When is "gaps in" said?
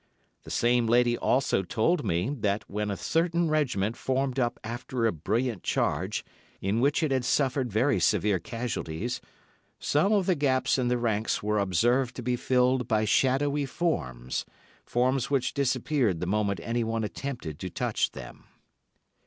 10.33-10.87